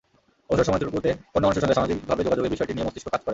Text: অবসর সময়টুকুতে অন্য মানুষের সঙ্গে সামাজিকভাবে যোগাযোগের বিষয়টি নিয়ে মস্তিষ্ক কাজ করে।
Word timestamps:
অবসর 0.49 0.67
সময়টুকুতে 0.67 1.11
অন্য 1.35 1.43
মানুষের 1.45 1.63
সঙ্গে 1.63 1.77
সামাজিকভাবে 1.77 2.25
যোগাযোগের 2.25 2.53
বিষয়টি 2.53 2.73
নিয়ে 2.73 2.85
মস্তিষ্ক 2.87 3.07
কাজ 3.13 3.21
করে। 3.23 3.29